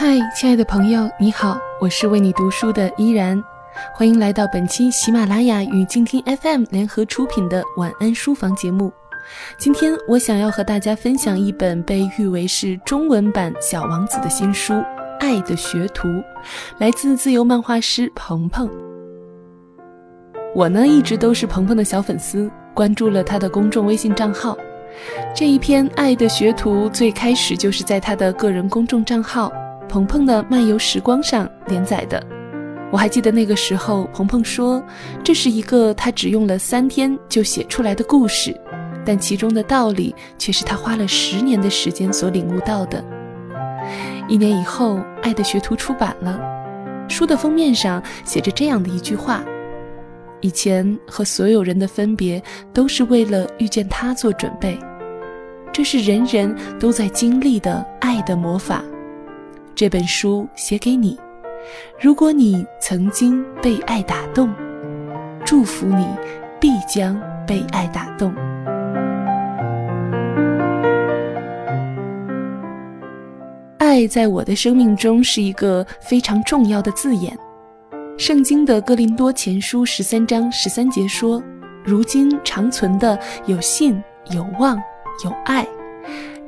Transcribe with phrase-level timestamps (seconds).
[0.00, 3.42] 嗨，亲爱的朋友，你好，我是为你读书的依然，
[3.92, 8.92] 欢迎来到本期喜马拉雅与静听 FM 联合出品的晚安书房节目。
[9.58, 14.74] 今天我想要和大家分享一本被誉为是中文版《小王子》的新书
[15.18, 16.06] 《爱的学徒》，
[16.78, 18.70] 来自自由漫画师鹏鹏。
[20.54, 24.56] 我呢一直都是鹏鹏的小粉丝，关注了他的公众微信账号。
[25.34, 29.52] 这一篇《爱的学徒》最开始就是在他的个人公众账号
[29.88, 32.22] “鹏鹏的漫游时光”上连载的。
[32.90, 34.82] 我还记得那个时候，鹏鹏说
[35.24, 38.54] 这是一个他只用了三天就写出来的故事。
[39.04, 43.02] 但其中的道理却是他花了十年的时间所领悟到的。
[44.28, 46.38] 一年以后，《爱的学徒》出版了，
[47.08, 49.42] 书的封面上写着这样的一句话
[50.42, 52.42] ：“以前和所有人的分别
[52.74, 54.78] 都是为了遇见他做准备，
[55.72, 58.82] 这是人人都在经历的爱的魔法。”
[59.78, 61.16] 这本书写给你，
[62.00, 64.52] 如果你曾经被爱打动，
[65.44, 66.04] 祝福你
[66.58, 67.16] 必将
[67.46, 68.34] 被爱打动。
[73.78, 77.38] 爱在我的生命中是一个非常重要的字眼。
[78.18, 81.40] 圣经的哥林多前书十三章十三节说
[81.86, 84.02] ：“如今长存的有信、
[84.32, 84.76] 有望、
[85.24, 85.64] 有爱，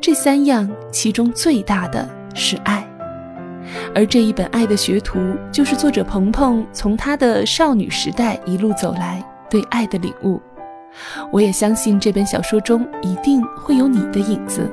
[0.00, 2.04] 这三样其中最大的
[2.34, 2.84] 是爱。”
[3.94, 5.18] 而这一本《爱的学徒》
[5.50, 10.40] 就是作者鹏鹏从他的少女时代一路走来对爱的领悟。
[11.30, 14.68] 我也相信这本小说中一定会有你的影子。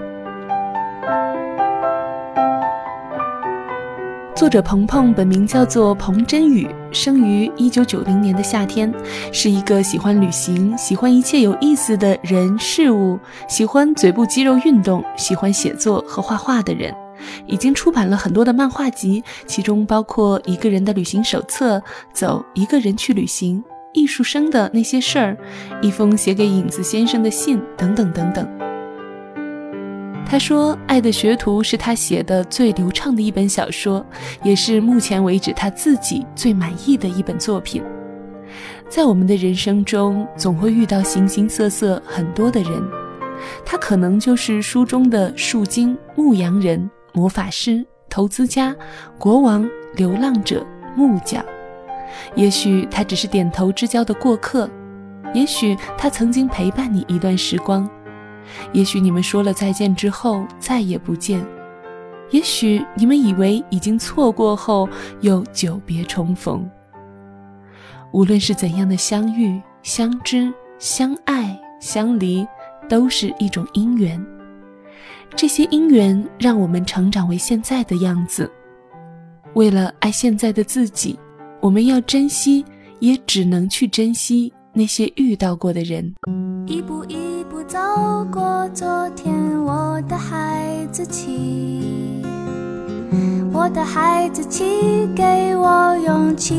[4.35, 8.93] 作者鹏鹏本名叫做彭真宇，生于一九九零年的夏天，
[9.31, 16.93] 是一个喜欢旅行、喜欢一切有意思的人事物、喜欢嘴部肌肉运动、喜欢写作和画画的人。
[17.45, 21.77] 已经出版了很多的漫画集，其中包括《一个人的旅行手册》
[22.13, 23.57] 《走一个人去旅行》
[23.93, 25.37] 《艺术生的那些事儿》
[25.81, 28.47] 《一封写给影子先生的信》等等等等。
[30.29, 34.05] 他说：“《爱的学徒》是他写的最流畅的一本小说，
[34.43, 37.81] 也是目前为止他自己最满意的一本作品。
[38.89, 42.83] 在我们的人生中，总会遇到形形色色很多的人，
[43.65, 48.75] 他可能就是书中的树精、牧羊人、魔法师、投资家、
[49.17, 50.63] 国王、流浪者、
[50.95, 51.43] 木匠。
[52.35, 54.69] 也许他只是点头之交的过客，
[55.33, 57.89] 也许他曾经陪伴你一段时光。”
[58.71, 61.43] 也许你们说了再见之后再也不见，
[62.29, 64.87] 也许你们以为已经错过后
[65.21, 66.69] 又久别重逢。
[68.13, 72.47] 无论是怎样的相遇、相知、相爱、相离，
[72.87, 74.23] 都是一种因缘。
[75.35, 78.49] 这些因缘让我们成长为现在的样子。
[79.53, 81.17] 为了爱现在的自己，
[81.59, 82.65] 我们要珍惜，
[82.99, 86.13] 也只能去珍惜那些遇到过的人。
[86.65, 87.57] 一步一步。
[87.67, 87.77] 走
[88.31, 92.23] 过昨天，我的孩子气，
[93.51, 96.55] 我的孩子气，给我勇气。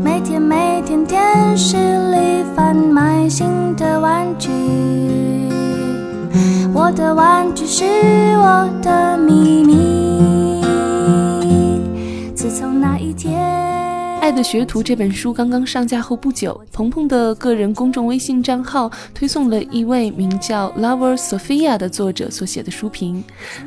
[0.00, 1.76] 每天每天电视
[2.12, 3.63] 里贩卖新
[4.38, 4.50] 具，
[6.72, 7.84] 我的玩具是
[8.38, 10.62] 我的秘密。
[12.34, 13.42] 自从那一天。
[14.26, 23.22] 《爱的学徒》这本书刚刚上架后不久，鹏鹏的个人公众微信账号推送了一位名叫 Lover Sophia 的作者所写的书评。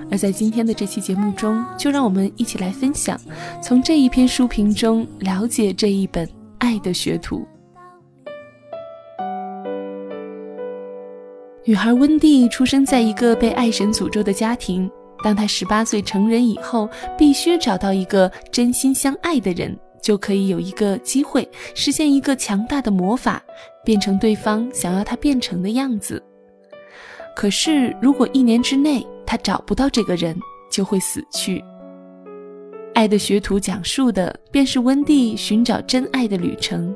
[0.09, 3.19] 而在今天的这期节目中，就让我们一起来分享，
[3.61, 6.25] 从这一篇书评中了解这一本
[6.57, 7.47] 《爱的学徒》。
[11.67, 14.89] 女孩温蒂出生在一个被爱神诅咒的家庭，
[15.21, 19.77] 当她十八岁成人以后，必须找到一个真心相爱的人。
[20.01, 21.45] 就可以有一个机会
[21.75, 23.43] 实现一个强大的魔法，
[23.83, 26.23] 变成对方想要她变成的样子。
[27.35, 30.39] 可是，如果一年之内他找不到这个人，
[30.71, 31.61] 就会死去。
[32.93, 36.95] 爱的学徒讲述的便是温蒂寻找真爱的旅程。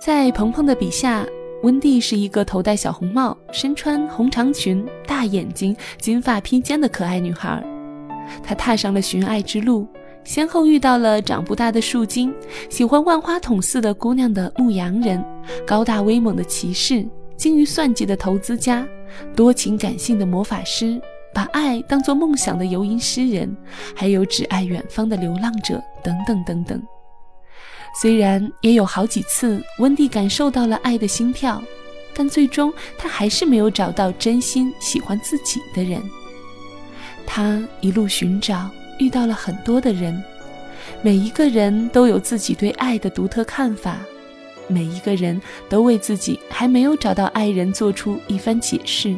[0.00, 1.26] 在鹏鹏的笔下，
[1.62, 7.62] 温蒂是一个头戴小红帽、身穿红长裙、大眼睛、金发披肩的可爱女孩。
[8.42, 9.86] 她踏上了寻爱之路。
[10.22, 12.32] 先后遇到了长不大的树精，
[12.68, 15.24] 喜欢万花筒似的姑娘的牧羊人，
[15.66, 18.86] 高大威猛的骑士，精于算计的投资家，
[19.34, 21.00] 多情感性的魔法师，
[21.34, 23.56] 把爱当作梦想的游吟诗人，
[23.96, 26.82] 还有只爱远方的流浪者，等等等等。
[27.94, 31.62] 虽然也有好几次温蒂感受到了爱的心跳，
[32.14, 36.00] 但最终她还是没有找到真心喜欢自己的人。
[37.26, 40.20] 他一路寻找，遇到了很多的人，
[41.00, 43.98] 每一个人都有自己对爱的独特看法，
[44.66, 49.14] 每一个人都为自己还没有找到爱人做出一番解释。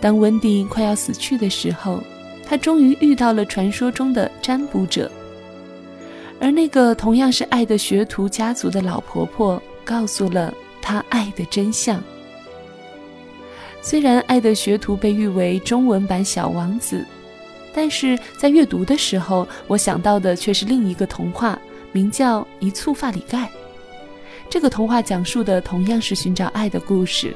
[0.00, 2.02] 当温蒂快要死去的时候，
[2.44, 5.10] 他终于遇到了传说中的占卜者，
[6.40, 10.52] 而那个同样是爱的学徒家族的老婆婆告诉了
[10.82, 12.02] 他爱的真相。
[13.80, 16.98] 虽然《爱的学徒》被誉为中文版《小王子》，
[17.74, 21.58] 但是在阅读的时候，我想到的却是另一个童话，
[21.92, 23.38] 名叫《一簇发里盖》。
[24.48, 27.34] 这个童话讲述的同样是寻找爱的故事。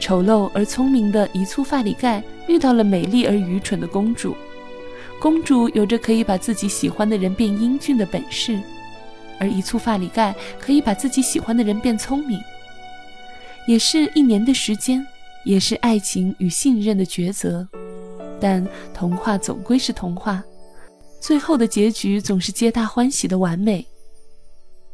[0.00, 4.36] 丑陋而聪明的一簇发里盖遇到了美丽而愚蠢的公主，
[5.20, 8.60] 公主有着可以把自己喜欢的人变英俊的本事，
[9.38, 12.40] 而一簇发里盖可以把自己喜欢的人变聪明。
[13.66, 15.06] 也是一年的时间。
[15.44, 17.68] 也是爱情与信任的抉择，
[18.40, 20.42] 但童话总归是童话，
[21.20, 23.86] 最后的结局总是皆大欢喜的完美。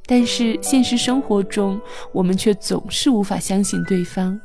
[0.05, 1.81] 但是现实生活中，
[2.13, 4.39] 我们却总是无法相信对方，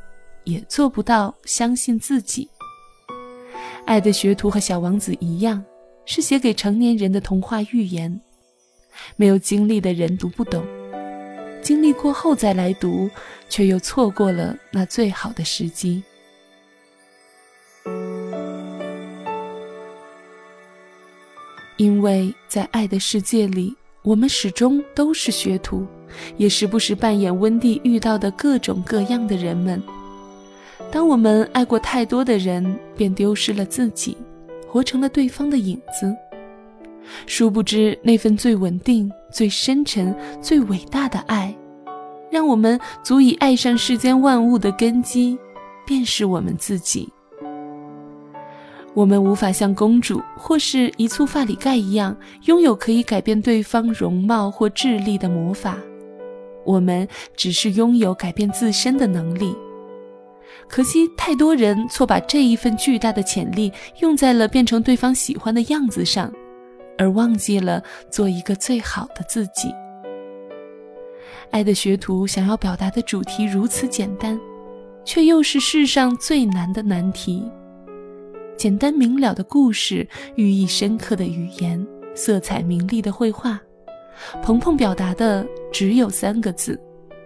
[0.44, 2.48] 也做不到相信自己。
[3.88, 5.64] 爱的学徒和小王子一样，
[6.04, 8.20] 是写给成年人的童话寓言，
[9.16, 10.62] 没有经历的人读不懂。
[11.62, 13.08] 经历过后再来读，
[13.48, 16.02] 却又错过了那最好的时机。
[21.78, 25.86] 因为在爱的世界里，我们始终都是学徒，
[26.36, 29.82] 也时不时扮演温蒂遇到的各种各样的人们。
[30.90, 34.16] 当我们爱过太多的人，便丢失了自己，
[34.66, 36.14] 活成了对方的影子。
[37.26, 41.54] 殊不知，那份最稳定、最深沉、最伟大的爱，
[42.30, 45.38] 让我们足以爱上世间万物的根基，
[45.86, 47.08] 便是我们自己。
[48.94, 55.76] 我们无法像公主或是一簇发里盖一样，拥有可以改变对方容貌或智力的魔法，
[56.64, 59.54] 我们只是拥有改变自身的能力。
[60.66, 66.32] 可惜，太多人错把这一份巨大的潜力用在了变成对方喜欢的样子上。
[67.00, 69.72] 而忘记了做一个最好的自己。
[71.52, 74.36] 爱的学徒想要表达的主题如此简单，
[75.04, 77.48] 却又是世上最难的难题。
[78.56, 83.60] 简单明了的故事，寓意深刻的语言，色彩明丽的绘画。
[84.42, 86.78] 鹏鹏表达的只有三个字：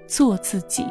[0.06, 0.84] 做自己。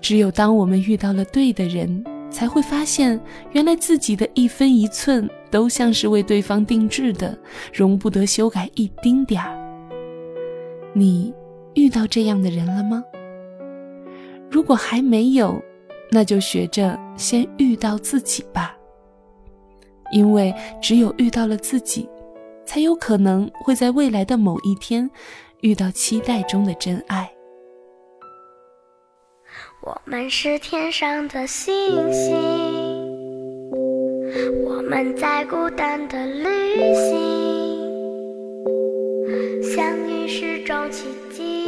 [0.00, 2.04] 只有当我们遇到了对的人。
[2.32, 3.20] 才会发现，
[3.50, 7.38] 原来自己的一分一寸都像是为对方定制的，
[7.74, 9.54] 容不得修改一丁点儿。
[10.94, 11.30] 你
[11.74, 13.04] 遇到这样的人了吗？
[14.50, 15.62] 如果还没有，
[16.10, 18.74] 那就学着先遇到自己吧。
[20.10, 22.08] 因为只有遇到了自己，
[22.64, 25.10] 才有可能会在未来的某一天，
[25.60, 27.30] 遇到期待中的真爱。
[29.84, 31.74] 我们是天上的星
[32.12, 32.36] 星，
[34.64, 36.44] 我们在孤单的旅
[36.94, 37.10] 行，
[39.60, 41.66] 相遇是种奇迹，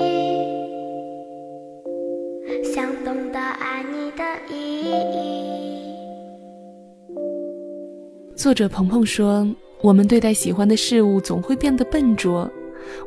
[2.63, 5.97] 想懂得爱你的意义。
[8.37, 9.45] 作者鹏鹏说
[9.83, 12.49] ：“我们对待喜欢的事物总会变得笨拙。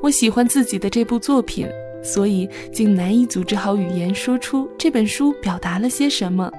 [0.01, 1.65] 我喜欢自己的这部作品。”
[2.03, 6.51] 所以，竟难以组织好语言说出这本书表达了些什么。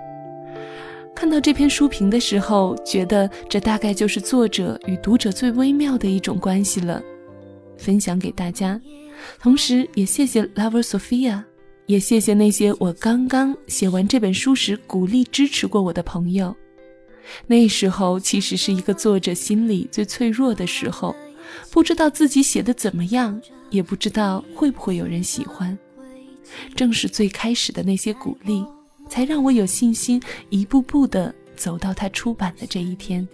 [1.15, 7.03] 看到这篇书评的时候，觉得这大概就是作者与读者最微妙的一种关系了，
[7.77, 8.81] 分享给大家。
[9.41, 11.43] 同时，也谢谢 Lover Sophia，
[11.87, 16.55] 也谢谢那些我刚刚写完这本书时鼓励支持过我的朋友。
[17.47, 21.17] 那时候，其实是一个作者心里最脆弱的时候。
[21.71, 23.41] 不知道自己写的怎么样，
[23.71, 25.77] 也不知道会不会有人喜欢。
[26.75, 28.65] 正是最开始的那些鼓励，
[29.09, 33.27] 才让我有信心一步步的走到它出版的这一天。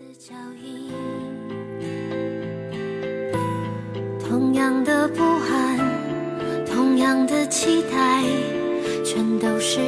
[4.20, 5.78] 同样的不安，
[6.66, 8.24] 同样的期待，
[9.04, 9.78] 全都是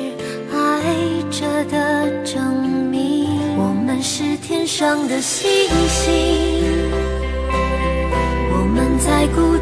[0.52, 3.26] 爱着的证明。
[3.58, 5.48] 我们是天上的星
[5.88, 6.75] 星。
[8.98, 9.55] 在孤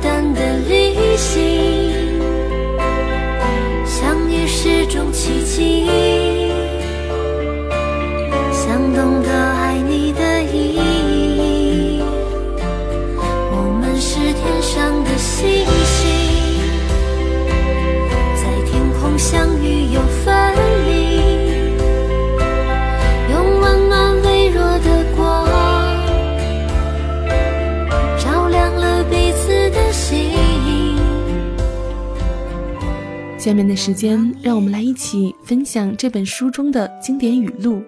[33.44, 37.82] 下面的时间，让我们来一起分享这本书中的经典语录。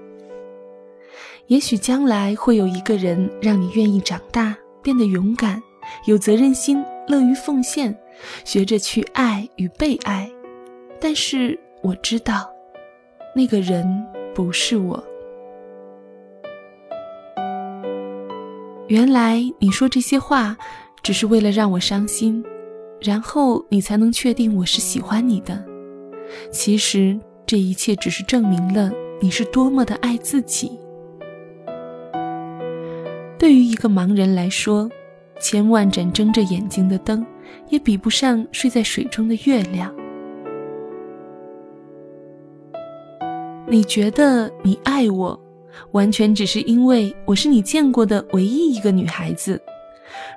[1.46, 5.62] 也许将来会有一个人让你愿意长大，变得勇敢、
[6.04, 7.98] 有责任心、乐于奉献，
[8.44, 10.30] 学着去爱与被爱。
[11.00, 12.50] 但是我知道，
[13.34, 15.02] 那个人不是我。
[18.88, 20.54] 原来你说这些话，
[21.02, 22.44] 只是为了让我伤心，
[23.00, 25.64] 然后你才能确定我是喜欢你的。
[26.50, 30.72] 其实这一切只是证明了你是多么的爱自己。
[33.38, 34.90] 对于一个盲人来说，
[35.38, 37.24] 千万盏睁着眼睛的灯，
[37.68, 39.94] 也比不上睡在水中的月亮。
[43.68, 45.38] 你觉得你爱我，
[45.92, 49.60] 完全只是因为我是你见过的唯一一个女孩子。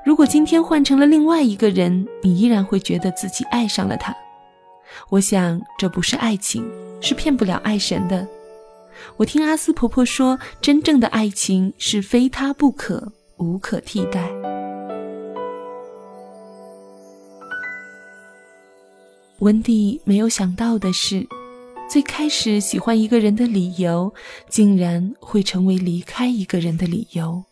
[0.06, 4.16] 如果今天换成了另外一个人，你依然会觉得自己爱上了他。
[5.10, 6.66] 我想这不是爱情，
[7.02, 8.28] 是骗不了爱神的。
[9.18, 14.30] 我听阿斯婆婆说，真正的爱情是非他不可，无可替代。
[19.40, 21.28] 温蒂没有想到的是。
[21.90, 24.14] 最开始喜欢一个人的理由，
[24.48, 27.44] 竟然会成为离开一个人的理由。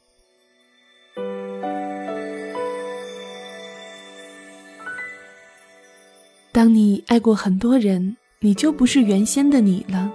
[6.58, 10.12] 当你爱过很多人，你就不是原先的你了。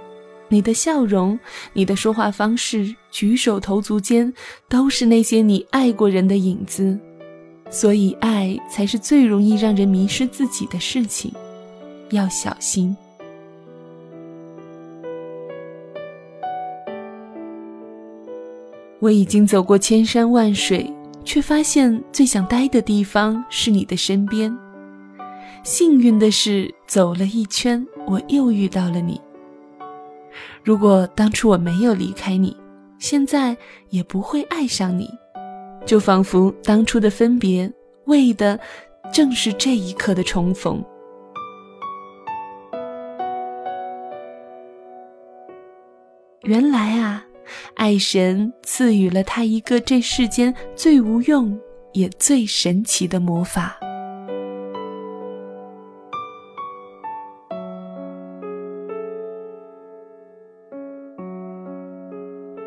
[0.48, 1.38] 你的笑容、
[1.72, 4.34] 你的说话方式、举手投足间，
[4.68, 6.98] 都是那些你爱过人的影子。
[7.70, 11.32] 所以，爱才是最容易让人迷失自己的事情，
[12.10, 12.96] 要小心。
[18.98, 20.92] 我已经走过千山万水，
[21.24, 24.52] 却发现最想待的地方是你的身边。
[25.62, 29.20] 幸运的是，走了一圈，我又遇到了你。
[30.64, 32.56] 如果当初我没有离开你，
[32.98, 33.56] 现在
[33.90, 35.08] 也不会爱上你，
[35.86, 37.72] 就仿佛当初的分别，
[38.06, 38.58] 为的
[39.12, 40.84] 正是这一刻的重逢。
[46.42, 47.24] 原来啊。
[47.74, 51.58] 爱神赐予了他一个这世间最无用
[51.92, 53.78] 也最神奇的魔法。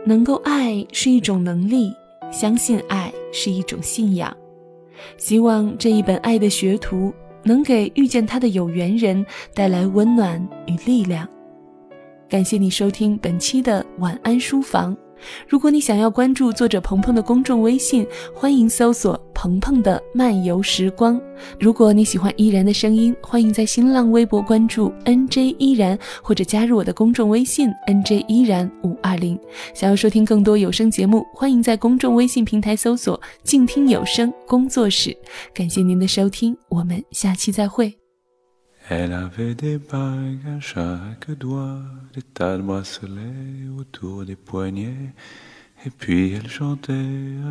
[0.05, 1.91] 能够爱是一种能力，
[2.31, 4.35] 相信爱是一种信仰。
[5.17, 11.27] 希望这一本爱的学徒能给遇见他的有缘人带来温暖与力量。
[12.29, 14.95] 感谢你收听本期的晚安书房。
[15.48, 21.19] 如果你想要关注作者鹏鹏的公众微信，欢迎搜索“鹏鹏的漫游时光”。
[21.60, 29.39] 如果你喜欢依然的声音，欢迎在新浪微博关注 “nj 依然”或者加入我的公众微信 “nj 依然五二零”。
[29.74, 35.15] 想要收听更多有声节目，欢迎在公众微信平台搜索“静听有声工作室”。
[35.53, 38.04] 感谢您的收听，我们下期再会。
[38.88, 41.82] Elle avait des bagues à chaque doigt,
[42.13, 45.13] des tas de autour des poignets,
[45.84, 46.94] et puis elle chantait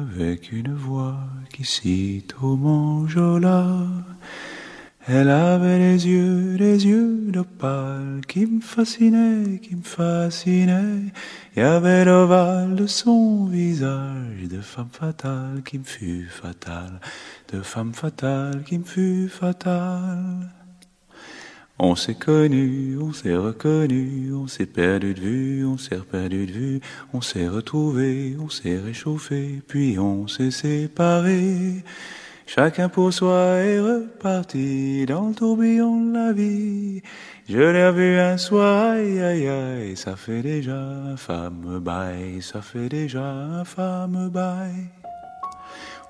[0.06, 1.18] avec une voix
[1.52, 3.78] qui cite au manjola.
[5.08, 11.12] Elle avait les yeux, les yeux d'opale qui me fascinaient, qui me fascinaient.
[11.56, 17.00] Il y avait l'ovale de son visage de femme fatale qui me fut fatale,
[17.52, 20.48] de femme fatale qui me fut fatale.
[21.78, 26.52] On s'est connu, on s'est reconnu, on s'est perdu de vue, on s'est perdu de
[26.52, 26.80] vue,
[27.12, 31.82] on s'est retrouvé, on s'est réchauffé, puis on s'est séparé.
[32.46, 37.02] Chacun pour soi est reparti dans le tourbillon de la vie.
[37.48, 42.62] Je l'ai vu un soir, aïe aïe aïe, ça fait déjà un femme bail, ça
[42.62, 44.90] fait déjà un femme bail.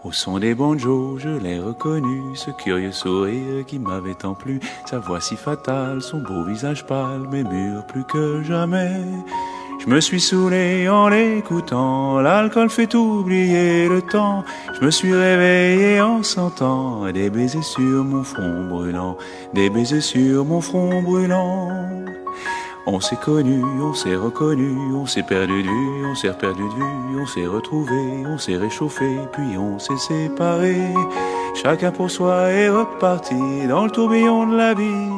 [0.04, 4.98] Au son des banjos, je l'ai reconnu, ce curieux sourire qui m'avait tant plu, sa
[4.98, 9.00] voix si fatale, son beau visage pâle, mais mûr plus que jamais.
[9.80, 14.44] Je me suis saoulé en l'écoutant, l'alcool fait oublier le temps.
[14.78, 19.16] Je me suis réveillé en sentant des baisers sur mon front brûlant,
[19.54, 21.70] des baisers sur mon front brûlant.
[22.86, 26.74] On s'est connu, on s'est reconnu, on s'est perdu de vue, on s'est perdu de
[26.74, 30.76] vue, on s'est retrouvé, on s'est réchauffé, puis on s'est séparé.
[31.54, 35.08] Chacun pour soi est reparti dans le tourbillon de la vie.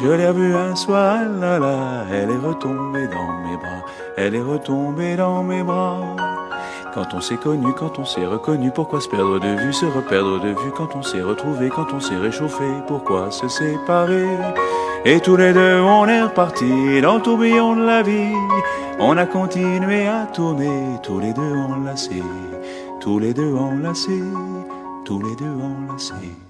[0.00, 3.84] Je l'ai vue un soir, là là, elle est retombée dans mes bras,
[4.16, 6.16] elle est retombée dans mes bras.
[6.94, 10.40] Quand on s'est connu, quand on s'est reconnu, pourquoi se perdre de vue, se reperdre
[10.40, 14.28] de vue Quand on s'est retrouvé, quand on s'est réchauffé, pourquoi se séparer
[15.06, 18.34] Et tous les deux on est repartis dans le tourbillon de la vie.
[18.98, 22.22] On a continué à tourner, tous les deux enlacés,
[23.00, 24.22] tous les deux enlacés,
[25.06, 26.49] tous les deux enlacés.